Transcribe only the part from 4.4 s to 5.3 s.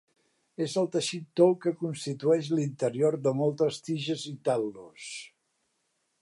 tal·lus.